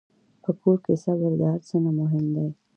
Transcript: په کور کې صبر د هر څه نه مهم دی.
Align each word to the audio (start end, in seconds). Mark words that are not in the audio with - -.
په 0.43 0.51
کور 0.59 0.77
کې 0.85 0.93
صبر 1.03 1.31
د 1.39 1.41
هر 1.51 1.59
څه 1.67 1.75
نه 1.83 1.91
مهم 1.99 2.25
دی. 2.35 2.47